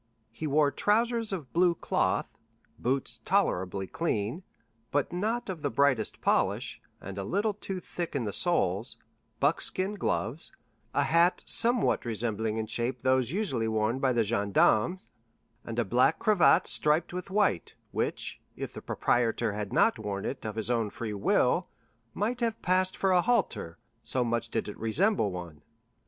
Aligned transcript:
He 0.31 0.47
wore 0.47 0.71
trousers 0.71 1.31
of 1.31 1.53
blue 1.53 1.75
cloth, 1.75 2.35
boots 2.79 3.21
tolerably 3.23 3.85
clean, 3.85 4.41
but 4.89 5.13
not 5.13 5.47
of 5.47 5.61
the 5.61 5.69
brightest 5.69 6.21
polish, 6.21 6.81
and 6.99 7.19
a 7.19 7.23
little 7.23 7.53
too 7.53 7.79
thick 7.79 8.15
in 8.15 8.23
the 8.25 8.33
soles, 8.33 8.97
buckskin 9.39 9.93
gloves, 9.93 10.53
a 10.95 11.03
hat 11.03 11.43
somewhat 11.45 12.03
resembling 12.03 12.57
in 12.57 12.65
shape 12.65 13.03
those 13.03 13.31
usually 13.31 13.67
worn 13.67 13.99
by 13.99 14.11
the 14.11 14.23
gendarmes, 14.23 15.07
and 15.63 15.77
a 15.77 15.85
black 15.85 16.17
cravat 16.17 16.65
striped 16.65 17.13
with 17.13 17.29
white, 17.29 17.75
which, 17.91 18.41
if 18.55 18.73
the 18.73 18.81
proprietor 18.81 19.53
had 19.53 19.71
not 19.71 19.99
worn 19.99 20.25
it 20.25 20.43
of 20.47 20.55
his 20.55 20.71
own 20.71 20.89
free 20.89 21.13
will, 21.13 21.69
might 22.15 22.39
have 22.41 22.59
passed 22.63 22.97
for 22.97 23.11
a 23.11 23.21
halter, 23.21 23.77
so 24.01 24.23
much 24.23 24.49
did 24.49 24.67
it 24.67 24.79
resemble 24.79 25.31
one. 25.31 25.61